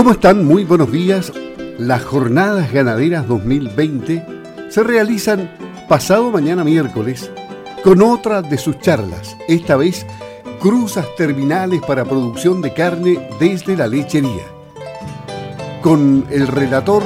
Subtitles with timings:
[0.00, 0.46] ¿Cómo están?
[0.46, 1.30] Muy buenos días.
[1.76, 4.24] Las jornadas ganaderas 2020
[4.70, 5.54] se realizan
[5.90, 7.30] pasado mañana miércoles
[7.84, 10.06] con otra de sus charlas, esta vez
[10.58, 14.46] cruzas terminales para producción de carne desde la lechería.
[15.82, 17.02] Con el relator,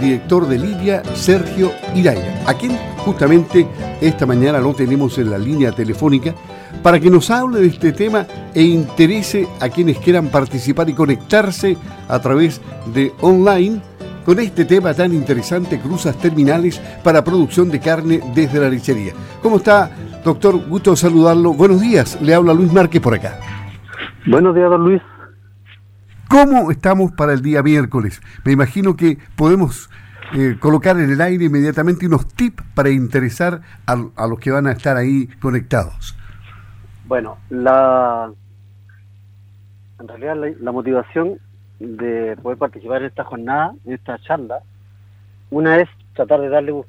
[0.00, 3.66] director de Lidia, Sergio Iraya, a quien justamente
[4.00, 6.34] esta mañana lo tenemos en la línea telefónica
[6.82, 11.76] para que nos hable de este tema e interese a quienes quieran participar y conectarse
[12.08, 12.60] a través
[12.94, 13.80] de online
[14.24, 19.14] con este tema tan interesante, cruzas terminales para producción de carne desde la lechería.
[19.42, 19.90] ¿Cómo está,
[20.22, 20.68] doctor?
[20.68, 21.54] Gusto saludarlo.
[21.54, 23.40] Buenos días, le habla Luis Márquez por acá.
[24.26, 25.00] Buenos días, don Luis.
[26.28, 28.20] ¿Cómo estamos para el día miércoles?
[28.44, 29.88] Me imagino que podemos
[30.34, 34.66] eh, colocar en el aire inmediatamente unos tips para interesar a, a los que van
[34.66, 36.17] a estar ahí conectados.
[37.08, 38.30] Bueno, la
[39.98, 41.38] en realidad la, motivación
[41.80, 44.60] de poder participar en esta jornada, en esta charla,
[45.50, 46.84] una es tratar de darle,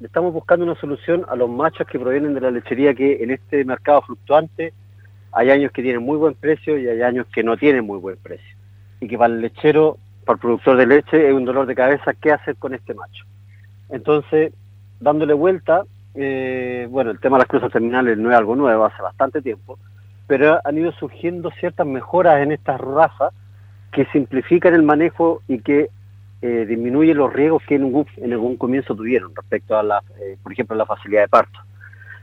[0.00, 3.64] estamos buscando una solución a los machos que provienen de la lechería que en este
[3.64, 4.72] mercado fluctuante
[5.30, 8.16] hay años que tienen muy buen precio y hay años que no tienen muy buen
[8.16, 8.56] precio.
[9.00, 12.14] Y que para el lechero, para el productor de leche, es un dolor de cabeza
[12.14, 13.24] qué hacer con este macho.
[13.90, 14.52] Entonces,
[14.98, 19.00] dándole vuelta, eh, bueno, el tema de las cruzas terminales no es algo nuevo, hace
[19.02, 19.78] bastante tiempo,
[20.26, 23.32] pero han ido surgiendo ciertas mejoras en estas razas
[23.92, 25.90] que simplifican el manejo y que
[26.42, 30.36] eh, disminuyen los riesgos que en, un, en algún comienzo tuvieron respecto a, la, eh,
[30.42, 31.60] por ejemplo, la facilidad de parto.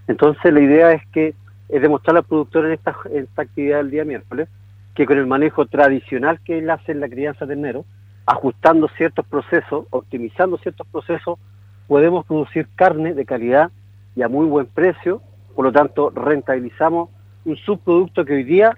[0.07, 1.33] Entonces, la idea es que
[1.69, 4.49] es demostrar al productor en esta, en esta actividad del día miércoles
[4.95, 7.85] que con el manejo tradicional que él hace en la crianza de ternero,
[8.25, 11.39] ajustando ciertos procesos, optimizando ciertos procesos,
[11.87, 13.71] podemos producir carne de calidad
[14.15, 15.21] y a muy buen precio,
[15.55, 17.09] por lo tanto rentabilizamos
[17.45, 18.77] un subproducto que hoy día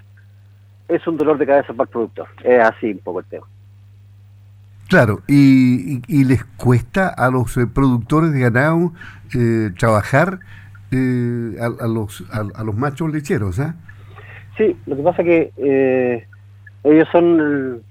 [0.88, 2.28] es un dolor de cabeza para el productor.
[2.44, 3.48] Es así un poco el tema.
[4.90, 8.92] Claro, y, y, les cuesta a los eh, productores de ganado
[9.34, 10.40] eh, trabajar
[10.92, 13.76] eh, a, los, a, los machos lecheros, ¿ah?
[14.58, 16.28] Sí, lo que pasa es que
[16.84, 17.82] ellos son,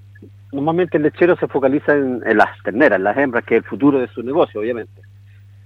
[0.52, 3.68] normalmente el lechero se focaliza en, en, las terneras, en las hembras, que es el
[3.68, 5.00] futuro de su negocio, obviamente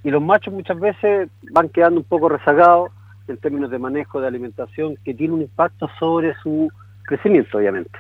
[0.04, 2.90] y los machos muchas veces van quedando un poco rezagados
[3.26, 6.70] en términos de manejo de alimentación que tiene un impacto sobre su
[7.04, 7.98] crecimiento, obviamente.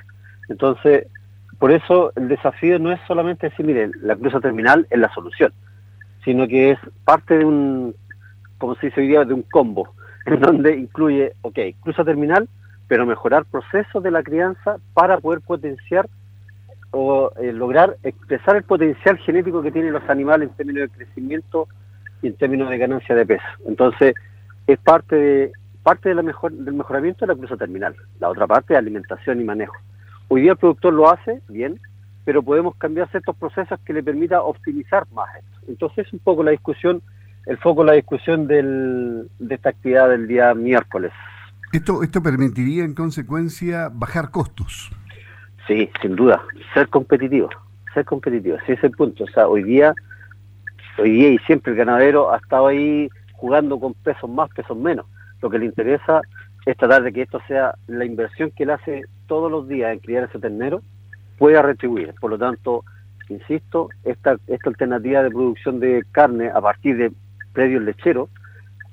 [0.50, 1.06] Entonces,
[1.58, 5.50] por eso el desafío no es solamente decir, miren, la cruza terminal es la solución,
[6.24, 7.94] sino que es parte de un,
[8.58, 9.94] como se dice hoy día, de un combo,
[10.26, 12.50] en donde incluye, ok, cruza terminal,
[12.86, 16.06] pero mejorar procesos de la crianza para poder potenciar
[16.90, 21.66] o eh, lograr expresar el potencial genético que tienen los animales en términos de crecimiento
[22.24, 23.44] y en términos de ganancia de peso.
[23.68, 24.14] Entonces,
[24.66, 25.52] es parte de
[25.82, 27.94] parte de la mejor, del mejoramiento de la cruza terminal.
[28.18, 29.76] La otra parte es alimentación y manejo.
[30.28, 31.78] Hoy día el productor lo hace bien,
[32.24, 35.60] pero podemos cambiar ciertos procesos que le permita optimizar más esto.
[35.68, 37.02] Entonces, es un poco la discusión,
[37.44, 41.12] el foco de la discusión del, de esta actividad del día miércoles.
[41.70, 44.90] Esto, esto permitiría en consecuencia bajar costos.
[45.66, 46.42] Sí, sin duda,
[46.72, 47.50] ser competitivo,
[47.92, 49.24] ser competitivo, ese es el punto.
[49.24, 49.94] O sea, hoy día
[51.04, 55.06] y siempre el ganadero ha estado ahí jugando con pesos más, pesos menos.
[55.42, 56.22] Lo que le interesa
[56.64, 59.98] es tratar de que esto sea la inversión que él hace todos los días en
[59.98, 60.82] criar ese ternero
[61.38, 62.14] pueda retribuir.
[62.20, 62.84] Por lo tanto,
[63.28, 67.12] insisto, esta, esta alternativa de producción de carne a partir de
[67.52, 68.30] predios lecheros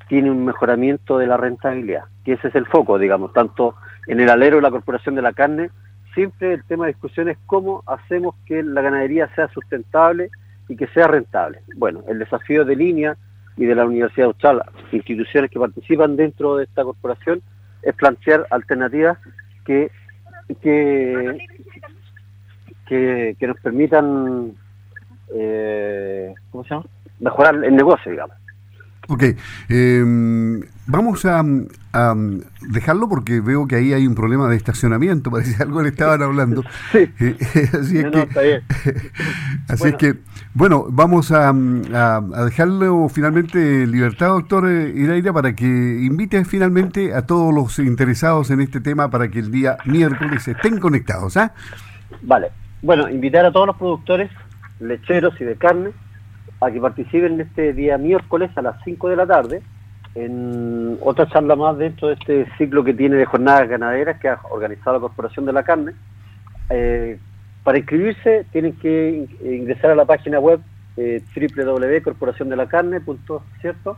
[0.07, 3.75] tiene un mejoramiento de la rentabilidad, que ese es el foco, digamos, tanto
[4.07, 5.69] en el alero de la Corporación de la Carne,
[6.13, 10.29] siempre el tema de discusión es cómo hacemos que la ganadería sea sustentable
[10.71, 11.59] y que sea rentable.
[11.75, 13.17] Bueno, el desafío de línea
[13.57, 17.41] y de la Universidad Austral, instituciones que participan dentro de esta corporación,
[17.81, 19.17] es plantear alternativas
[19.65, 19.91] que,
[20.61, 21.37] que,
[22.87, 24.53] que, nos permitan
[25.35, 26.85] eh, ¿cómo se llama?
[27.19, 28.37] mejorar el negocio, digamos.
[29.07, 29.23] Ok,
[29.69, 31.43] em, vamos a,
[32.61, 36.63] dejarlo porque veo que ahí hay un problema de estacionamiento, parece algo le estaban hablando.
[36.91, 37.09] Sí.
[37.19, 37.35] Eh,
[37.73, 38.61] así es que,
[39.67, 40.15] así es que,
[40.53, 41.51] bueno, vamos a,
[42.45, 48.61] dejarlo finalmente libertad, doctor eh, Iraira, para que invite finalmente a todos los interesados en
[48.61, 51.35] este tema para que el día miércoles estén conectados.
[51.37, 51.53] ¿ah?
[52.21, 54.31] Vale, bueno, invitar a todos los productores
[54.79, 55.91] lecheros y de carne
[56.61, 59.63] a que participen en este día miércoles a las 5 de la tarde
[60.13, 64.41] en otra charla más dentro de este ciclo que tiene de jornadas ganaderas que ha
[64.49, 65.93] organizado la Corporación de la Carne.
[66.69, 67.19] Eh,
[67.63, 70.59] para inscribirse tienen que ingresar a la página web
[70.97, 73.97] eh, www.corporaciondelacarne.cierto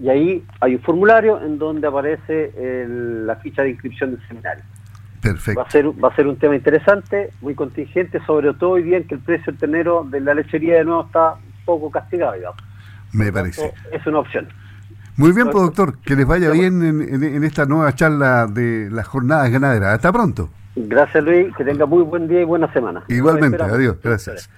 [0.00, 2.52] y ahí hay un formulario en donde aparece
[2.88, 4.64] la ficha de inscripción del seminario.
[5.22, 5.60] Perfecto.
[5.60, 9.04] Va a ser, va a ser un tema interesante, muy contingente, sobre todo hoy bien
[9.04, 12.62] que el precio del ternero de la lechería de nuevo está poco castigado, digamos.
[13.12, 13.72] Me parece.
[13.92, 14.48] Es una opción.
[15.16, 15.98] Muy bien, pues, doctor.
[16.00, 19.94] Que les vaya bien en, esta nueva charla de las jornadas ganaderas.
[19.94, 20.50] Hasta pronto.
[20.74, 21.54] Gracias, Luis.
[21.56, 23.04] Que tenga muy buen día y buena semana.
[23.08, 23.62] Igualmente.
[23.62, 23.96] Adiós.
[24.02, 24.50] Gracias.